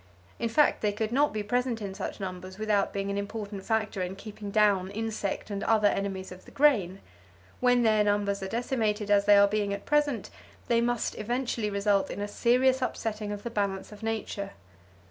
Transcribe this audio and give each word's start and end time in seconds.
In 0.39 0.49
fact 0.49 0.81
they 0.81 0.91
could 0.91 1.11
not 1.11 1.31
be 1.31 1.43
present 1.43 1.79
in 1.79 1.93
such 1.93 2.19
numbers 2.19 2.57
without 2.57 2.91
being 2.91 3.11
an 3.11 3.19
important 3.19 3.63
factor 3.63 4.01
in 4.01 4.15
keeping 4.15 4.49
down 4.49 4.89
insect 4.89 5.51
and 5.51 5.63
other 5.63 5.89
enemies 5.89 6.31
of 6.31 6.45
the 6.45 6.49
grain. 6.49 7.01
When 7.59 7.83
their 7.83 8.03
numbers 8.03 8.41
are 8.41 8.47
decimated 8.47 9.11
as 9.11 9.25
they 9.25 9.37
are 9.37 9.47
being 9.47 9.73
at 9.75 9.85
present, 9.85 10.31
there 10.69 10.81
must 10.81 11.13
eventually 11.19 11.69
result 11.69 12.09
a 12.09 12.27
serious 12.27 12.81
upsetting 12.81 13.31
of 13.31 13.43
the 13.43 13.51
balance 13.51 13.91
of 13.91 14.01
nature. 14.01 14.53